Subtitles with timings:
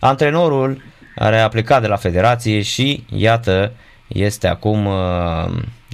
[0.00, 0.82] Antrenorul
[1.14, 3.72] care a plecat de la federație și iată
[4.08, 5.46] este acum uh,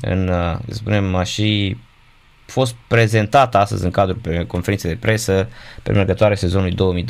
[0.03, 1.77] în, uh, să spunem, și
[2.47, 5.49] fost prezentat astăzi în cadrul conferinței de presă
[5.93, 7.05] mergătoare sezonului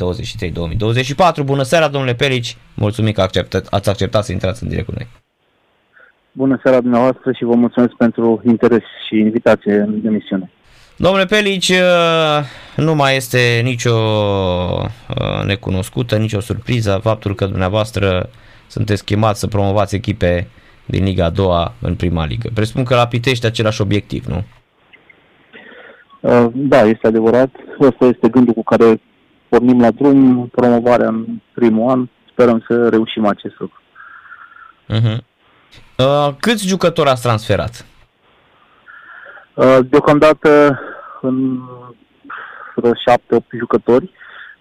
[1.41, 1.43] 2023-2024.
[1.45, 5.07] Bună seara, domnule Pelici, mulțumim că acceptat, ați acceptat să intrați în direct cu noi.
[6.31, 10.51] Bună seara dumneavoastră și vă mulțumesc pentru interes și invitație în emisiune.
[10.95, 12.45] Domnule Pelici, uh,
[12.75, 18.29] nu mai este nicio uh, necunoscută, nicio surpriză faptul că dumneavoastră
[18.67, 20.47] sunteți chemați să promovați echipe
[20.85, 22.49] din Liga a doua în prima ligă.
[22.53, 24.43] Presupun că la Pitești același obiectiv, nu?
[26.19, 27.49] Uh, da, este adevărat.
[27.89, 29.01] Asta este gândul cu care
[29.49, 32.07] pornim la drum, promovarea în primul an.
[32.31, 33.81] Sperăm să reușim acest lucru.
[34.89, 35.17] Uh-huh.
[35.97, 37.85] Uh, câți jucători ați transferat?
[39.61, 40.79] Uh, deocamdată
[41.21, 41.59] în
[42.75, 44.11] vreo șapte, opt jucători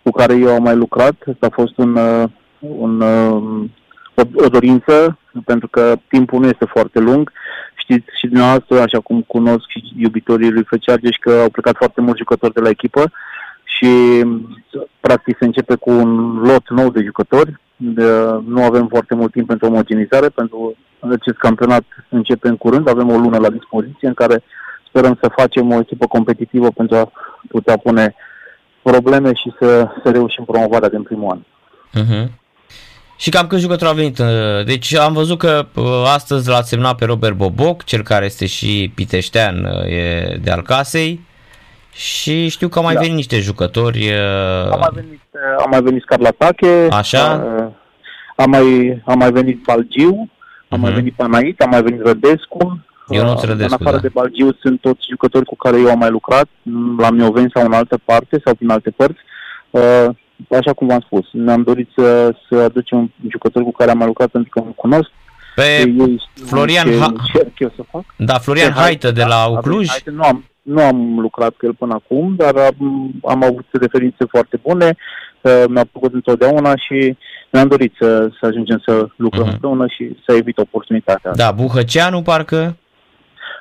[0.03, 1.15] cu care eu am mai lucrat.
[1.33, 2.25] Asta a fost un, uh,
[2.59, 3.69] un, uh,
[4.15, 7.33] o, o dorință, pentru că timpul nu este foarte lung.
[7.75, 12.19] Știți și dumneavoastră, așa cum cunosc și iubitorii lui Făceargeș, că au plecat foarte mulți
[12.19, 13.11] jucători de la echipă
[13.64, 14.25] și
[15.01, 17.61] practic se începe cu un lot nou de jucători.
[17.77, 18.05] De,
[18.47, 23.19] nu avem foarte mult timp pentru omogenizare, pentru acest campionat începe în curând, avem o
[23.19, 24.42] lună la dispoziție în care
[24.91, 27.10] sperăm să facem o echipă competitivă pentru a
[27.48, 28.14] putea pune
[28.83, 31.41] probleme și să, să reușim promovarea din primul an.
[32.02, 32.28] Uh-huh.
[33.16, 34.18] Și cam câți jucători au venit?
[34.18, 38.46] Uh, deci am văzut că uh, astăzi l-a semnat pe Robert Boboc, cel care este
[38.46, 41.20] și piteștean, uh, e de al casei.
[41.92, 43.00] Și știu că au mai da.
[43.00, 44.12] venit niște jucători.
[44.70, 45.20] A mai venit,
[45.58, 46.88] a mai venit Scarlatache.
[46.91, 47.22] Așa.
[47.22, 47.72] A,
[48.36, 50.30] a, mai, a mai venit Balgiu,
[50.68, 50.80] a uh-huh.
[50.80, 50.94] mai mhm.
[50.94, 52.80] venit Panait, a mai venit Rădescu.
[53.11, 54.03] Eu nu Rădescu, În afară da.
[54.03, 56.48] de Balgiu sunt toți jucători cu care eu am mai lucrat,
[56.98, 59.20] la Mioveni sau în altă parte sau prin alte părți
[60.48, 64.06] așa cum v-am spus, ne-am dorit să, să aducem un jucător cu care am mai
[64.06, 65.11] lucrat pentru că îl cunosc.
[65.55, 67.12] Pe ei Florian ce ha-
[67.58, 68.05] eu să fac.
[68.17, 69.89] Da, Florian Haită de la da, Cluj.
[69.89, 74.24] Haite, nu, am, nu am lucrat cu el până acum, dar am, am avut referințe
[74.29, 74.96] foarte bune,
[75.40, 77.17] uh, mi-a plăcut întotdeauna și
[77.51, 79.51] ne-am dorit să, să ajungem să lucrăm uh-huh.
[79.52, 81.33] împreună și să evit oportunitatea.
[81.35, 82.77] Da, Buhăceanu parcă?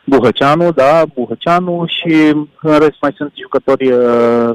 [0.09, 2.13] Buhăceanu, da, Buhăceanu și
[2.61, 4.51] în rest mai sunt jucători uh,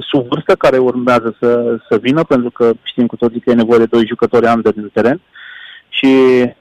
[0.00, 3.78] sub vârstă care urmează să, să vină, pentru că știm cu toții că e nevoie
[3.78, 5.20] de doi jucători under din teren
[5.88, 6.06] și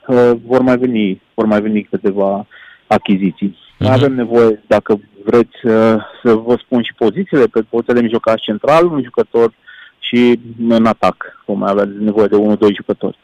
[0.08, 2.47] uh, vor mai veni, vor mai veni câteva
[2.88, 3.58] achiziții.
[3.58, 3.91] Uh-huh.
[3.91, 8.85] Avem nevoie, dacă vreți uh, să vă spun și pozițiile, pe poziția de mijlocaș central,
[8.85, 9.53] un jucător
[10.00, 11.44] și în atac.
[11.46, 13.18] Vom mai avea nevoie de unul, doi jucători.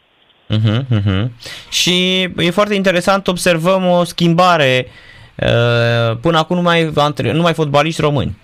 [0.52, 1.28] Uh-huh, uh-huh.
[1.70, 4.86] Și e foarte interesant, observăm o schimbare.
[5.36, 6.92] Uh, până acum nu mai,
[7.32, 8.36] nu mai fotbaliști români.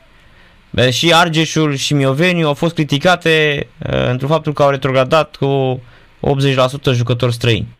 [0.91, 5.81] Și Argeșul și Mioveniu au fost criticate uh, într-un faptul că au retrogradat cu
[6.91, 7.77] 80% jucători străini.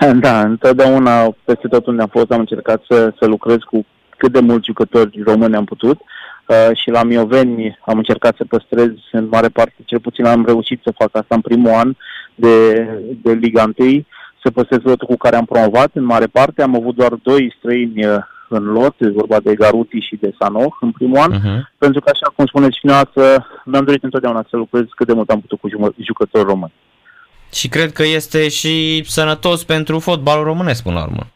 [0.20, 4.40] Da, întotdeauna peste tot unde am fost am încercat să, să lucrez cu cât de
[4.40, 6.00] mulți jucători români am putut
[6.46, 10.80] uh, și la Mioveni am încercat să păstrez în mare parte, cel puțin am reușit
[10.84, 11.94] să fac asta în primul an
[12.34, 12.88] de,
[13.22, 14.04] de Liga 1,
[14.42, 16.62] să păstrez lotul cu care am promovat în mare parte.
[16.62, 18.16] Am avut doar doi străini uh,
[18.48, 21.60] în lot, e vorba de Garuti și de Sanoh în primul an, uh-huh.
[21.78, 25.30] pentru că, așa cum spuneți și noastră, mi-am dorit întotdeauna să lucrez cât de mult
[25.30, 26.72] am putut cu jucători români.
[27.52, 31.26] Și cred că este și sănătos pentru fotbalul românesc, până la urmă.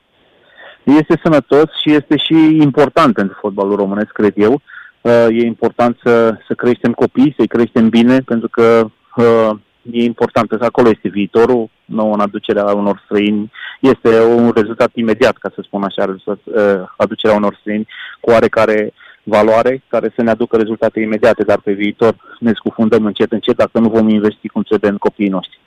[0.83, 4.61] Este sănătos și este și important pentru fotbalul românesc, cred eu.
[5.01, 8.87] Uh, e important să, să creștem copii, să-i creștem bine, pentru că
[9.17, 9.51] uh,
[9.93, 13.53] e important, că acolo este viitorul, nou în aducerea unor străini.
[13.81, 17.89] Este un rezultat imediat, ca să spun așa, rezultat, uh, aducerea unor străini
[18.21, 18.93] cu oarecare
[19.23, 23.79] valoare, care să ne aducă rezultate imediate, dar pe viitor ne scufundăm încet, încet, dacă
[23.79, 25.61] nu vom investi cum trebuie în copiii noștri.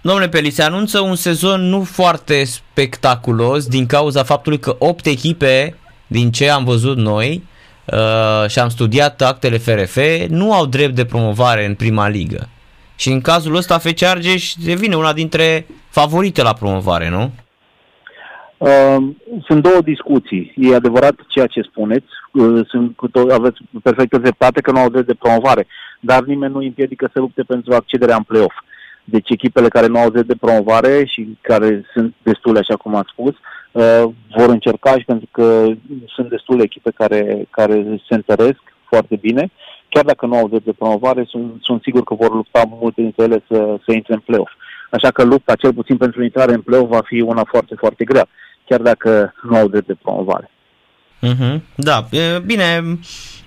[0.00, 5.76] Domnule Peli, se anunță un sezon nu foarte spectaculos din cauza faptului că 8 echipe
[6.06, 7.42] din ce am văzut noi
[7.84, 9.96] uh, și am studiat actele FRF
[10.28, 12.48] nu au drept de promovare în prima ligă.
[12.96, 17.30] Și în cazul ăsta FC Argeș devine una dintre favorite la promovare, nu?
[18.58, 18.96] Uh,
[19.46, 20.52] sunt două discuții.
[20.56, 24.88] E adevărat ceea ce spuneți, uh, sunt cu to- aveți perfectă dreptate că nu au
[24.88, 25.66] drept de promovare,
[26.00, 28.54] dar nimeni nu împiedică să lupte pentru accederea în play-off.
[29.04, 33.10] Deci echipele care nu au drept de promovare și care sunt destule, așa cum ați
[33.12, 33.34] spus,
[33.72, 34.04] uh,
[34.36, 35.66] vor încerca și pentru că
[36.06, 39.50] sunt destule echipe care, care se întăresc foarte bine
[39.88, 43.24] chiar dacă nu au drept de promovare, sunt, sunt sigur că vor lupta multe dintre
[43.24, 44.52] ele să, să intre în play-off.
[44.90, 48.26] Așa că lupta, cel puțin pentru intrare în play-off, va fi una foarte, foarte grea,
[48.68, 50.50] chiar dacă nu au drept de promovare.
[51.22, 51.60] Uh-huh.
[51.74, 52.06] Da,
[52.44, 52.98] bine,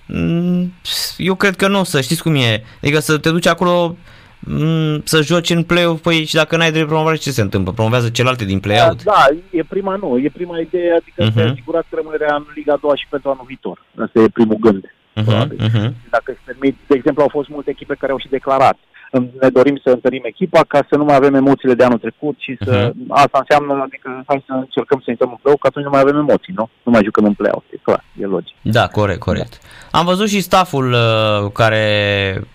[0.07, 0.73] mm,
[1.17, 3.95] eu cred că nu o să, știți cum e, adică să te duci acolo
[4.39, 7.71] mm, să joci în play-off, păi și dacă n-ai drept promovare, ce se întâmplă?
[7.71, 9.03] Promovează celelalte din play-out?
[9.03, 11.33] Da, da, e prima nu, e prima idee, adică uh-huh.
[11.33, 13.85] să asigurați rămânerea în Liga 2 și pentru anul viitor.
[13.97, 14.83] Asta e primul gând.
[15.21, 15.91] Uh-huh, uh-huh.
[16.09, 18.77] Dacă îți permit, de exemplu, au fost multe echipe care au și declarat
[19.11, 22.57] ne dorim să întărim echipa ca să nu mai avem emoțiile de anul trecut și
[22.61, 22.89] să...
[22.89, 23.07] Uh-huh.
[23.07, 26.17] Asta înseamnă, adică hai să încercăm să intrăm în play că atunci nu mai avem
[26.17, 26.69] emoții, nu?
[26.83, 28.55] Nu mai jucăm în play e clar, e logic.
[28.61, 29.59] Da, corect, corect.
[29.91, 29.99] Da.
[29.99, 31.83] Am văzut și staful uh, care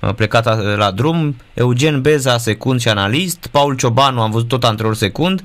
[0.00, 4.94] a plecat la drum, Eugen Beza, secund și analist, Paul Ciobanu, am văzut tot antrenor
[4.94, 5.44] secund,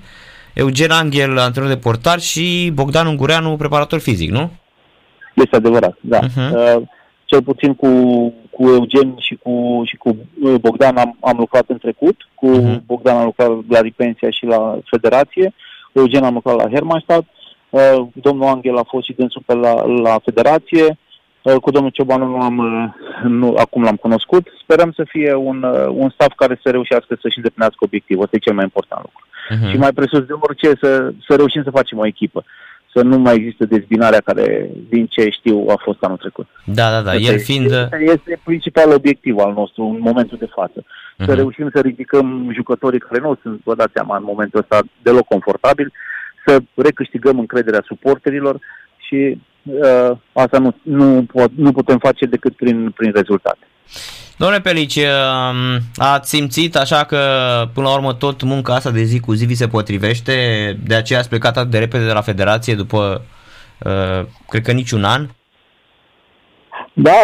[0.54, 4.51] Eugen Angel, antrenor de portar și Bogdan Ungureanu, preparator fizic, nu?
[5.33, 6.19] Este adevărat, da.
[6.19, 6.75] Uh-huh.
[6.75, 6.81] Uh,
[7.30, 7.90] cel puțin cu,
[8.50, 10.10] cu Eugen și cu, și cu
[10.42, 12.18] uh, Bogdan am, am lucrat în trecut.
[12.36, 12.86] Cu uh-huh.
[12.86, 15.54] Bogdan am lucrat la Ripensia și la Federație.
[15.92, 17.28] Cu Eugen am lucrat la Hermannstadt.
[17.70, 20.98] Uh, domnul Angel a fost și dânsul pe la, la Federație.
[21.42, 24.48] Uh, cu domnul Ciobanu nu am, uh, nu, acum l-am cunoscut.
[24.64, 28.24] Sperăm să fie un, uh, un staff care să reușească să-și îndeplinească obiectivul.
[28.24, 29.24] Asta e cel mai important lucru.
[29.26, 29.72] Uh-huh.
[29.72, 32.44] Și mai presus de orice, să, să reușim să facem o echipă
[32.94, 36.47] să nu mai există dezbinarea care, din ce știu, a fost anul trecut.
[36.65, 37.15] Da, da, da.
[37.15, 37.65] El fiind...
[37.65, 40.81] Este, este principalul obiectiv al nostru în momentul de față.
[40.83, 41.25] Uh-huh.
[41.25, 45.27] Să reușim să ridicăm jucătorii care nu sunt, vă dați seama, în momentul ăsta deloc
[45.27, 45.94] confortabil,
[46.45, 48.59] să recâștigăm încrederea suporterilor
[48.97, 53.68] și uh, asta nu, nu, pot, nu putem face decât prin, prin rezultate.
[54.39, 57.18] Domnule Pelici, um, ați simțit așa că
[57.74, 60.33] până la urmă tot munca asta de zi cu zi vi se potrivește,
[60.88, 63.21] de aceea ați plecat atât de repede de la federație după,
[63.86, 65.27] uh, cred că niciun an?
[66.94, 67.18] Da,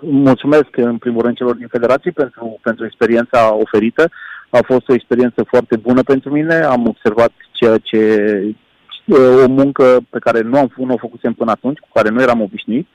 [0.00, 4.10] mulțumesc în primul rând celor din federație pentru, pentru experiența oferită.
[4.50, 8.00] A fost o experiență foarte bună pentru mine, am observat ceea ce
[9.44, 12.40] o muncă pe care nu am nu o făcusem până atunci, cu care nu eram
[12.40, 12.88] obișnuit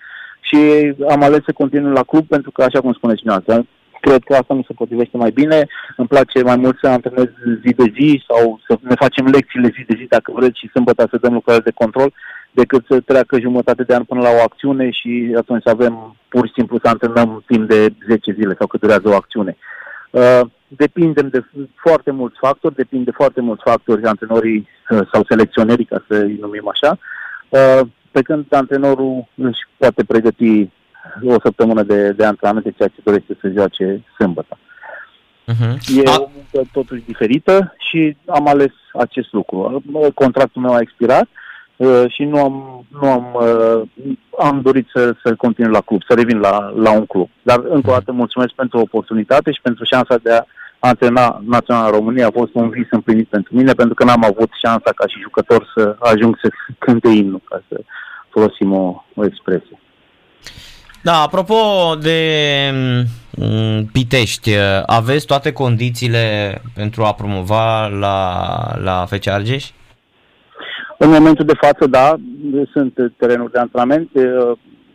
[0.51, 3.65] și am ales să continui la club pentru că, așa cum spuneți dumneavoastră,
[4.01, 5.67] cred că asta nu se potrivește mai bine.
[5.97, 7.29] Îmi place mai mult să antrenez
[7.63, 11.07] zi de zi sau să ne facem lecțiile zi de zi, dacă vreți, și sâmbătă
[11.09, 12.13] să dăm lucrări de control,
[12.51, 16.47] decât să treacă jumătate de an până la o acțiune și atunci să avem pur
[16.47, 19.57] și simplu să antrenăm timp de 10 zile sau cât durează o acțiune.
[20.09, 21.45] Uh, depindem de
[21.75, 26.37] foarte mulți factori, depinde de foarte mulți factori antrenorii uh, sau selecționerii, ca să îi
[26.41, 26.97] numim așa.
[27.49, 30.69] Uh, pe când antrenorul își poate pregăti
[31.23, 34.57] o săptămână de, de antrenamente, ceea ce dorește să joace sâmbătă.
[35.47, 35.73] Uh-huh.
[35.95, 36.15] E A...
[36.19, 39.83] o muncă totuși diferită și am ales acest lucru.
[40.13, 41.27] Contractul meu a expirat
[41.75, 43.81] uh, și nu am, nu am, uh,
[44.39, 47.29] am dorit să, să continui la club, să revin la, la un club.
[47.41, 50.43] Dar încă o dată mulțumesc pentru oportunitate și pentru șansa de a
[50.81, 52.25] antrena Naționala României.
[52.25, 55.71] A fost un vis împlinit pentru mine pentru că n-am avut șansa ca și jucător
[55.75, 57.81] să ajung să cânte imnul, ca să
[58.29, 59.79] folosim o, o expresie.
[61.03, 61.55] Da, apropo
[62.01, 62.19] de
[63.37, 64.51] mm, Pitești,
[64.85, 69.69] aveți toate condițiile pentru a promova la, la FC Argeș?
[70.97, 72.15] În momentul de față, da,
[72.71, 74.09] sunt terenuri de antrenament,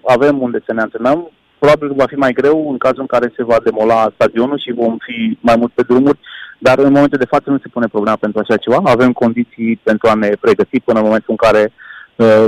[0.06, 1.31] avem unde să ne antrenăm.
[1.58, 4.73] Probabil că va fi mai greu în cazul în care se va demola stadionul și
[4.73, 6.19] vom fi mai mult pe drumuri,
[6.58, 8.81] dar în momentul de față nu se pune problema pentru așa ceva.
[8.85, 11.73] Avem condiții pentru a ne pregăti până în momentul în care
[12.17, 12.47] uh,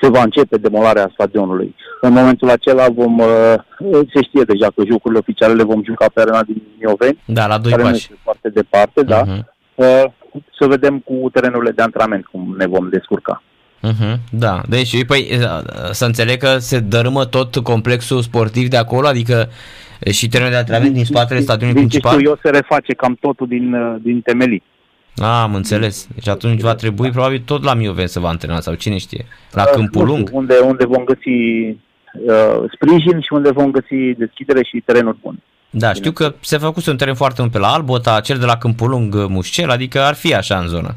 [0.00, 1.74] se va începe demolarea stadionului.
[2.00, 3.54] În momentul acela vom, uh,
[4.14, 7.58] se știe deja că jocurile oficiale le vom juca pe arena din Mioveni, da, la
[7.58, 7.92] doi care pași.
[7.92, 9.08] nu este foarte departe, uh-huh.
[9.08, 9.22] da.
[9.26, 9.54] Mhm.
[9.74, 10.04] Uh,
[10.58, 13.42] să vedem cu terenurile de antrenament cum ne vom descurca.
[13.82, 19.06] Uh-huh, da, deci păi, uh, să înțeleg că se dărâmă tot complexul sportiv de acolo,
[19.06, 19.48] adică
[20.10, 22.16] și terenul de antrenament din spatele stadionului principal?
[22.16, 24.62] Din eu se reface cam totul din, din temelii.
[25.16, 26.08] Ah, am înțeles.
[26.14, 29.26] Deci atunci va trebui probabil tot la Mioven să vă antrenați sau cine știe.
[29.52, 30.30] La uh, Câmpul Lung.
[30.32, 35.38] Unde, unde vom găsi uh, sprijin și unde vom găsi deschidere și terenuri bune.
[35.70, 38.56] Da, știu că se făcuse un teren foarte mult pe la Albota, cel de la
[38.56, 40.94] Câmpul Lung Mușcel, adică ar fi așa în zonă.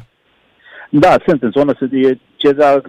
[0.90, 2.80] Da, sunt în zonă, e, ceza,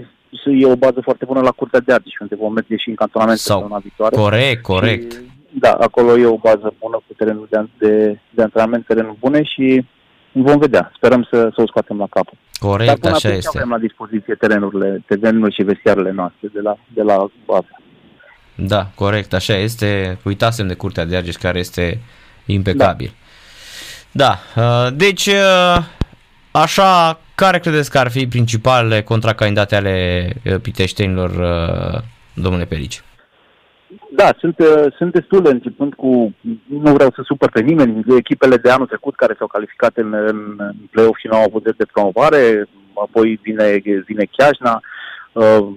[0.45, 3.37] e o bază foarte bună la Curtea de Argeș, unde vom merge și în cantonament
[3.37, 4.15] Sau, zona viitoare.
[4.15, 5.11] Corect, corect.
[5.11, 5.19] Și,
[5.59, 9.85] da, acolo e o bază bună cu terenul de, de, de antrenament, terenuri bune și
[10.31, 10.91] vom vedea.
[10.95, 12.33] Sperăm să, să o scoatem la capăt.
[12.59, 13.57] Corect, Dar până așa este.
[13.57, 17.81] avem la dispoziție terenurile, terenurile și vestiarele noastre de la, de la bază.
[18.55, 20.17] Da, corect, așa este.
[20.23, 21.99] Uitasem de Curtea de Argeș care este
[22.45, 23.11] impecabil.
[24.11, 25.77] Da, da uh, deci uh,
[26.51, 31.31] așa, care credeți că ar fi principalele contracandidate ale uh, piteștenilor,
[32.33, 33.01] domnule Perici?
[34.09, 36.33] Da, sunt, uh, sunt destule, începând cu,
[36.67, 40.55] nu vreau să supăr pe nimeni, echipele de anul trecut care s-au calificat în, în,
[40.57, 44.81] în play-off și nu au avut de promovare, apoi vine, vine Chiajna,
[45.33, 45.67] uh,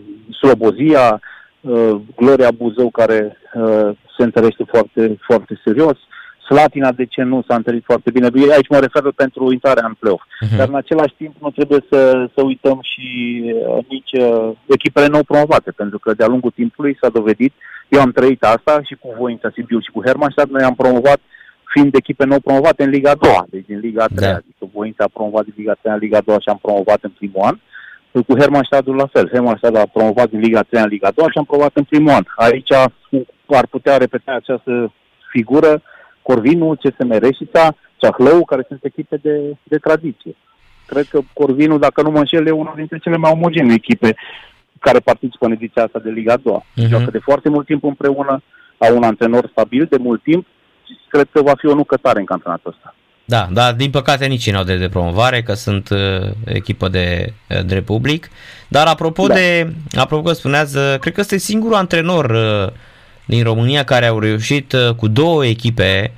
[0.40, 1.20] Slobozia,
[1.60, 5.98] uh, Gloria Buzău care uh, se întărește foarte, foarte serios,
[6.46, 8.28] Slatina, de ce nu, s-a întâlnit foarte bine.
[8.52, 10.22] Aici mă refer pentru intrarea în play-off.
[10.24, 10.56] Uh-huh.
[10.56, 13.08] Dar în același timp nu trebuie să, să uităm și
[13.44, 17.52] uh, nici uh, echipele nou promovate, pentru că de-a lungul timpului s-a dovedit,
[17.88, 21.20] eu am trăit asta și cu Voința Sibiu și cu Hermannstadt, noi am promovat
[21.74, 24.34] fiind echipe nou promovate în Liga 2, deci din Liga 3, da.
[24.34, 27.42] adică Voința a promovat din Liga 3 în Liga 2 și am promovat în primul
[27.42, 27.56] an.
[28.26, 29.28] Cu Hermannstadtul la fel.
[29.28, 32.24] Hermannstadt a promovat din Liga 3 în Liga 2 și am promovat în primul an.
[32.36, 32.72] Aici
[33.46, 34.92] ar putea repeta această
[35.30, 35.82] figură
[36.28, 40.34] Corvinul, CSM Reșița, Ceahlău, care sunt echipe de, de tradiție.
[40.86, 44.16] Cred că Corvinul, dacă nu mă înșel, e una dintre cele mai omogene echipe
[44.78, 46.58] care participă în ediția asta de Liga 2.
[46.58, 46.88] Uh-huh.
[46.88, 48.42] Joacă de foarte mult timp împreună,
[48.78, 50.46] au un antrenor stabil de mult timp
[50.86, 52.94] și cred că va fi o nucătare în campionatul ăsta.
[53.24, 57.32] Da, dar din păcate nici nu au de, de promovare, că sunt uh, echipă de,
[57.50, 58.30] uh, de Republic.
[58.68, 59.34] Dar apropo da.
[59.34, 62.72] de, apropo că spuneați, uh, cred că este singurul antrenor uh,
[63.26, 66.12] din România care au reușit uh, cu două echipe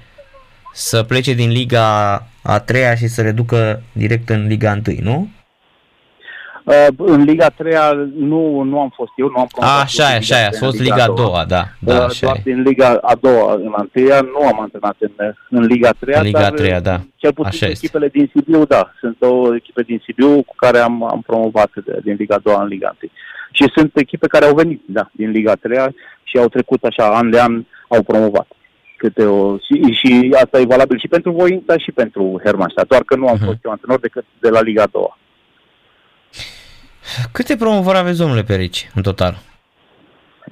[0.73, 5.29] să plece din Liga a treia și să reducă direct în Liga 1, nu?
[6.65, 7.75] Uh, în Liga 3
[8.19, 9.83] nu, nu am fost eu, nu am promovat.
[9.83, 11.65] Așa e, așa e, a fost Liga a doua, da.
[11.79, 12.41] da uh, așa doar e.
[12.45, 15.11] din Liga a doua, în Anteia, nu am antrenat în,
[15.51, 17.01] în Liga 3 În Liga 3 da.
[17.17, 18.19] Cel puțin așa echipele este.
[18.19, 18.93] din Sibiu, da.
[19.01, 22.67] Sunt două echipe din Sibiu cu care am, am promovat de, din Liga 2 în
[22.67, 23.11] Liga 1.
[23.53, 25.79] Și sunt echipe care au venit, da, din Liga 3
[26.23, 28.47] și au trecut așa, an de an, au promovat
[28.97, 29.57] câte o...
[29.57, 33.37] Și, și asta e valabil și pentru Voința și pentru Hermannstadt, doar că nu am
[33.37, 33.45] uh-huh.
[33.45, 35.15] fost eu antrenor decât de la Liga 2.
[37.33, 39.39] Câte promovări aveți, domnule Perici, în total?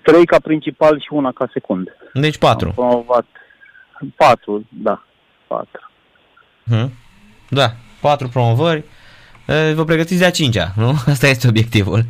[0.02, 1.96] Trei ca principal și una ca secund.
[2.12, 2.68] Deci patru.
[2.68, 3.26] Am promovat
[4.16, 5.04] patru, da,
[5.46, 5.90] patru.
[6.72, 6.88] Uh-huh.
[7.48, 7.70] Da,
[8.00, 8.84] patru promovări.
[9.74, 10.88] Vă pregătiți de a cincea, nu?
[11.12, 12.02] Asta este obiectivul.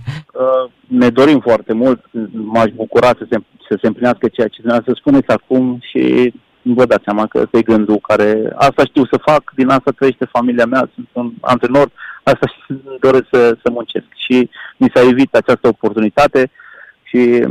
[0.88, 3.36] Ne dorim foarte mult, m-aș bucura să se,
[3.68, 7.62] să se împlinească ceea ce să spuneți acum și vă dați seama că ăsta e
[7.62, 11.90] gândul care, asta știu să fac, din asta trăiește familia mea, sunt un antrenor,
[12.22, 14.06] asta și doresc să, să muncesc.
[14.14, 16.50] Și mi s-a evit această oportunitate
[17.02, 17.44] și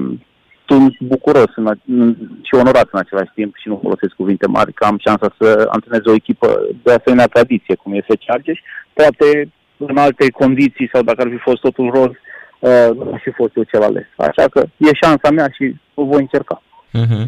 [0.68, 4.98] sunt bucuros în, și onorat în același timp și nu folosesc cuvinte mari, că am
[4.98, 8.60] șansa să antrenez o echipă de asemenea tradiție, cum este Chargers,
[8.94, 9.50] poate
[9.88, 12.12] în alte condiții sau dacă ar fi fost totul roz,
[12.60, 14.06] uh, nu aș fi fost eu cel ales.
[14.18, 16.62] Așa că e șansa mea și o voi încerca.
[16.94, 17.26] Uh-huh.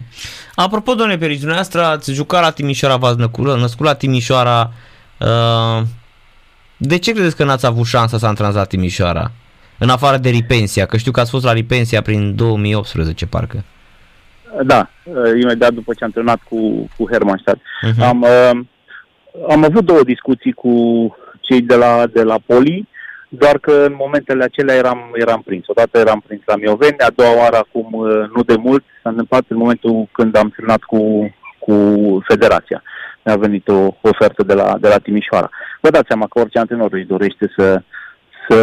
[0.56, 4.72] Apropo, domnule Perici, dumneavoastră ați jucat la Timișoara, v-ați născut, născut la Timișoara.
[5.20, 5.82] Uh,
[6.78, 9.32] de ce credeți că n-ați avut șansa să antrenați la Timișoara?
[9.78, 13.64] În afară de Ripensia, că știu că ați fost la Ripensia prin 2018, parcă.
[14.64, 17.60] Da, uh, imediat după ce am antrenat cu, cu Hermannstadt.
[17.60, 18.08] Uh-huh.
[18.08, 18.60] Am, uh,
[19.50, 20.72] am avut două discuții cu
[21.48, 22.88] cei de la, de la Poli,
[23.30, 25.68] doar că în momentele acelea eram, eram prins.
[25.68, 29.44] Odată eram prins la Mioveni, a doua oară acum uh, nu de mult, s-a întâmplat
[29.48, 31.76] în momentul când am semnat cu, cu
[32.28, 32.82] Federația.
[33.24, 35.50] Mi-a venit o ofertă de la, de la Timișoara.
[35.82, 37.82] Vă dați seama că orice antrenor își dorește să,
[38.50, 38.60] să,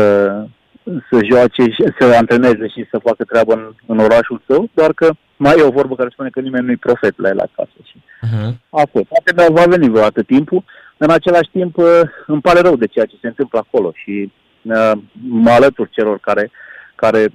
[1.10, 1.62] să joace,
[1.98, 5.76] să antreneze și să facă treabă în, în orașul său, doar că mai e o
[5.78, 7.78] vorbă care spune că nimeni nu-i profet la el acasă.
[7.84, 8.50] Și uh-huh.
[8.70, 9.06] a fost.
[9.12, 10.64] Poate va veni vreodată timpul.
[10.96, 14.32] În același timp, uh, îmi pare rău de ceea ce se întâmplă acolo și
[14.62, 14.92] uh,
[15.28, 16.50] mă alătur celor care,
[16.94, 17.28] care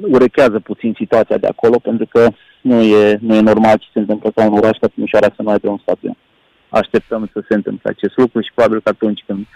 [0.00, 2.28] urechează puțin situația de acolo, pentru că
[2.60, 5.50] nu e, nu e normal ce se întâmplă ca un oraș ca Timișoara să nu
[5.50, 6.16] aibă un stadion.
[6.68, 9.46] Așteptăm să se întâmple acest lucru și probabil că atunci când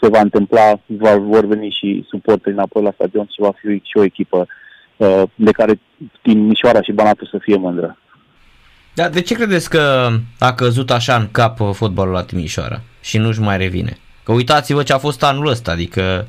[0.00, 3.96] se va întâmpla, va, vor veni și suporteri înapoi la stadion și va fi și
[3.96, 4.46] o echipă
[4.96, 5.80] uh, de care
[6.22, 7.98] Timișoara și Banatul să fie mândră.
[8.94, 10.08] Dar de ce credeți că
[10.38, 13.96] a căzut așa în cap fotbalul la Timișoara și nu-și mai revine?
[14.24, 16.26] Că uitați-vă ce a fost anul ăsta, adică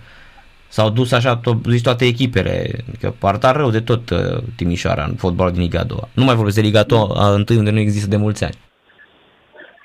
[0.67, 5.15] s-au dus așa to- zis toate echipele, adică parta rău de tot uh, Timișoara în
[5.15, 5.97] fotbalul din Liga 2.
[6.13, 8.55] Nu mai vorbesc de Liga 2 a întâi unde nu există de mulți ani.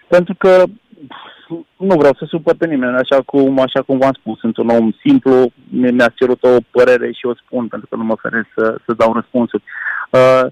[0.09, 0.65] Pentru că
[1.77, 4.91] nu vreau să supăr pe nimeni, așa cum, așa cum v-am spus, sunt un om
[5.05, 8.93] simplu, mi-a cerut o părere și o spun, pentru că nu mă feresc să, să
[8.93, 9.63] dau răspunsuri.
[10.11, 10.47] Uh,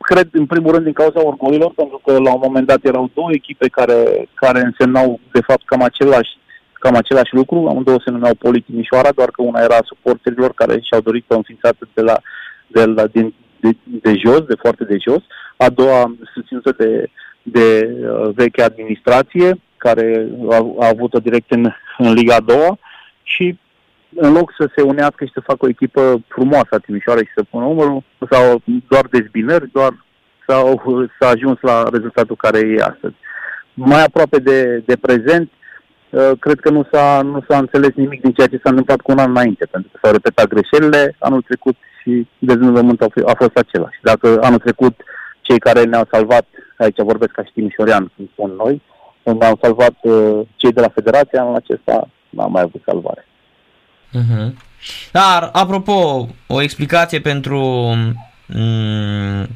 [0.00, 3.28] cred în primul rând din cauza orgolilor, pentru că la un moment dat erau două
[3.32, 6.30] echipe care, care însemnau de fapt cam același,
[6.72, 11.00] cam același lucru, amândouă se numeau Poli Timișoara, doar că una era suporterilor care și-au
[11.00, 12.20] dorit o înființată de la,
[12.66, 15.22] de, la din, de, de jos, de foarte de jos,
[15.56, 17.10] a doua susținută de,
[17.42, 22.56] de uh, veche administrație, care a, a avut-o direct în, în Liga 2
[23.22, 23.58] și
[24.14, 27.42] în loc să se unească și să facă o echipă frumoasă a Timișoara și să
[27.50, 30.04] pună umărul, sau doar dezbinări, doar
[30.46, 30.82] s-au,
[31.18, 33.14] s-a ajuns la rezultatul care e astăzi.
[33.74, 35.50] Mai aproape de, de prezent,
[36.10, 39.12] uh, cred că nu s-a, nu s-a înțeles nimic din ceea ce s-a întâmplat cu
[39.12, 43.56] un an înainte, pentru că s-au repetat greșelile anul trecut și dezvoltamentul a, a fost
[43.56, 43.98] același.
[44.02, 44.94] Dacă anul trecut
[45.40, 48.82] cei care ne-au salvat, aici vorbesc ca și Timișorean, cum spun noi,
[49.22, 53.24] ne-au salvat uh, cei de la Federație, anul acesta n-am mai avut salvare.
[54.14, 54.52] Uh-huh.
[55.12, 57.58] Dar, apropo, o explicație pentru
[58.46, 59.46] mm,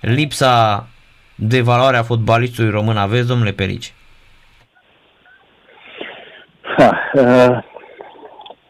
[0.00, 0.86] lipsa
[1.34, 3.92] de valoare a fotbalistului român aveți, domnule Perici?
[6.76, 7.64] Ha, uh,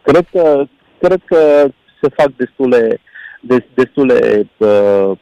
[0.02, 0.64] cred, că,
[1.00, 1.70] cred că
[2.02, 3.00] se fac destule,
[3.74, 5.18] destule uh,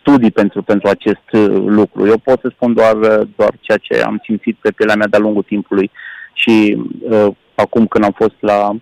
[0.00, 2.06] studii pentru, pentru acest uh, lucru.
[2.06, 5.18] Eu pot să spun doar, uh, doar ceea ce am simțit pe pielea mea de-a
[5.18, 5.90] lungul timpului
[6.32, 8.76] și uh, acum când am fost la, uh,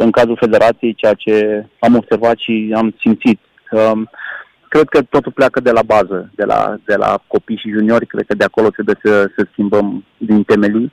[0.00, 3.40] în cazul federației, ceea ce am observat și am simțit.
[3.70, 3.92] Uh,
[4.68, 8.24] cred că totul pleacă de la bază, de la, de la copii și juniori, cred
[8.26, 10.92] că de acolo trebuie să, să schimbăm din temelii,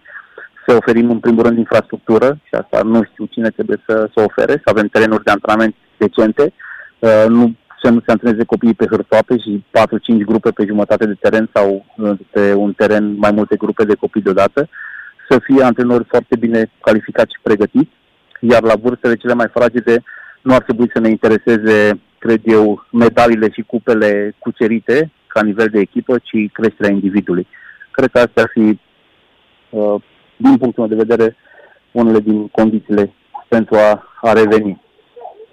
[0.68, 4.52] să oferim în primul rând infrastructură și asta nu știu cine trebuie să, să ofere,
[4.52, 6.54] să avem terenuri de antrenament decente,
[7.00, 11.18] uh, nu să nu se antreneze copiii pe hârtoape și 4-5 grupe pe jumătate de
[11.20, 14.70] teren sau uh, pe un teren mai multe grupe de copii deodată,
[15.30, 17.92] să fie antrenori foarte bine calificați și pregătiți,
[18.40, 20.04] iar la vârstele cele mai fragile
[20.42, 25.80] nu ar trebui să ne intereseze, cred eu, medalile și cupele cucerite ca nivel de
[25.80, 27.48] echipă, ci creșterea individului.
[27.92, 28.80] Cred că astea ar fi,
[29.70, 30.02] uh,
[30.38, 31.36] din punctul meu de vedere,
[31.92, 33.14] unele din condițiile
[33.48, 34.82] pentru a, a reveni.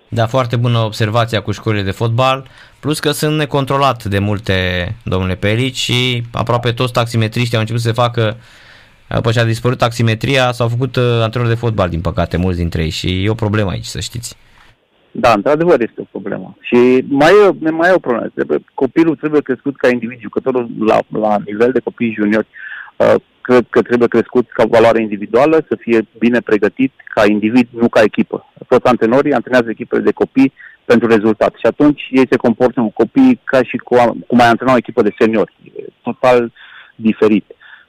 [0.08, 2.46] Da, foarte bună observația cu școlile de fotbal,
[2.80, 4.54] plus că sunt necontrolat de multe,
[5.04, 8.36] domnule Pelici, și aproape toți taximetriștii au început să se facă,
[9.08, 12.82] după ce a dispărut taximetria, s-au făcut uh, antrenori de fotbal, din păcate, mulți dintre
[12.82, 14.36] ei și e o problemă aici, să știți.
[15.10, 16.56] Da, într-adevăr este o problemă.
[16.60, 18.26] Și mai e, mai e o problemă.
[18.34, 22.46] Trebuie, copilul trebuie crescut ca individ, jucătorul la, la nivel de copii juniori.
[22.96, 27.88] Uh, cred că trebuie crescut ca valoare individuală, să fie bine pregătit ca individ, nu
[27.88, 28.52] ca echipă.
[28.68, 30.52] Toți antrenorii antrenează echipele de copii
[30.84, 33.94] pentru rezultat și atunci ei se comportă cu copii ca și cu,
[34.26, 35.52] cum ai antrena o echipă de seniori.
[36.02, 36.52] Total
[36.94, 37.44] diferit.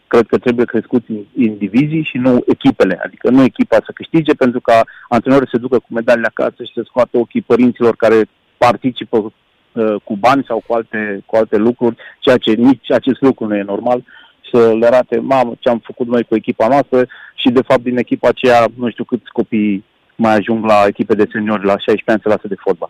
[0.08, 4.84] Cred că trebuie crescuți indivizii și nu echipele, adică nu echipa să câștige pentru ca
[5.10, 8.26] antrenorii să ducă cu medalile acasă și să scoată ochii părinților care
[8.58, 13.48] participă uh, cu bani sau cu alte, cu alte lucruri, ceea ce nici acest lucru
[13.48, 14.04] nu e normal
[14.52, 17.98] să le arate, mamă, ce am făcut noi cu echipa noastră și de fapt din
[17.98, 22.20] echipa aceea nu știu câți copii mai ajung la echipe de seniori la 16 ani
[22.24, 22.90] să lasă de fotbal.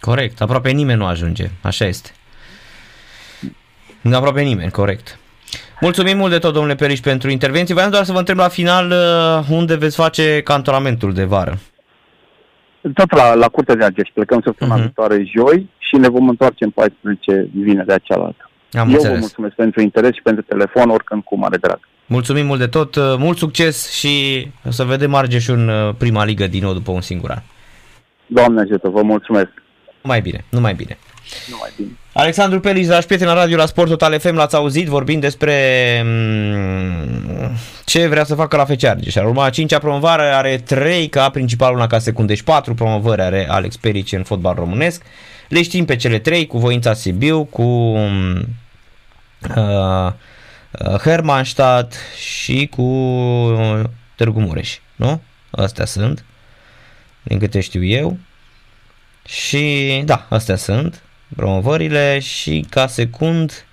[0.00, 2.10] Corect, aproape nimeni nu ajunge, așa este.
[4.00, 5.18] Nu aproape nimeni, corect.
[5.80, 7.74] Mulțumim mult de tot, domnule Periș, pentru intervenție.
[7.74, 11.58] Vreau doar să vă întreb la final uh, unde veți face cantonamentul de vară.
[12.94, 14.08] Tot la, la Curtea de Argeș.
[14.14, 14.82] Plecăm săptămâna uh-huh.
[14.82, 17.48] viitoare joi și ne vom întoarce în 14
[17.86, 18.50] de cealaltă.
[18.72, 19.14] Am Eu înțeles.
[19.14, 21.80] vă mulțumesc pentru interes și pentru telefon, oricând cu mare drag.
[22.06, 26.46] Mulțumim mult de tot, uh, mult succes și să vedem Argeș în uh, prima ligă
[26.46, 27.42] din nou după un singur an.
[28.26, 29.50] Doamne ajută, vă mulțumesc.
[30.02, 30.98] Mai bine, nu mai bine.
[31.60, 31.88] Mai bine.
[32.12, 35.56] Alexandru Pelis, dragi prieteni la radio la Sport Total FM, l-ați auzit vorbind despre
[36.04, 37.50] mm,
[37.84, 39.14] ce vrea să facă la FC Argeș.
[39.14, 43.22] Ar urma a cincea promovare, are trei ca principal, una ca secund, deci patru promovări
[43.22, 45.02] are Alex Perici în fotbal românesc.
[45.48, 47.62] Le știm pe cele trei, cu Voința Sibiu, cu
[47.96, 48.46] mm,
[49.56, 50.12] uh,
[51.00, 52.86] Hermannstadt și cu
[54.16, 55.22] Târgu Mureș, nu?
[55.50, 56.24] Astea sunt,
[57.22, 58.18] din câte știu eu.
[59.26, 61.02] Și da, astea sunt
[61.36, 63.64] promovările și ca secund